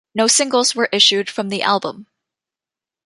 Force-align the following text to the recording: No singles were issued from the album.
No 0.15 0.25
singles 0.25 0.73
were 0.75 0.89
issued 0.91 1.29
from 1.29 1.49
the 1.49 1.61
album. 1.61 2.07